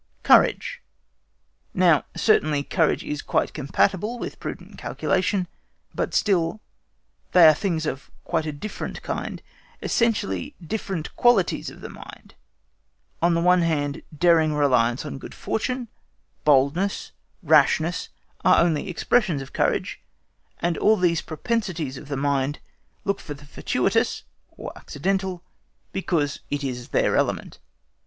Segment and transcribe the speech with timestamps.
[0.23, 0.81] Courage.
[1.75, 5.47] Now certainly courage is quite compatible with prudent calculation,
[5.93, 6.59] but still
[7.33, 9.43] they are things of quite a different kind,
[9.79, 12.33] essentially different qualities of the mind;
[13.21, 15.87] on the other hand, daring reliance on good fortune,
[16.45, 17.11] boldness,
[17.43, 18.09] rashness,
[18.43, 20.01] are only expressions of courage,
[20.59, 22.57] and all these propensities of the mind
[23.05, 25.43] look for the fortuitous (or accidental),
[25.91, 27.59] because it is their element.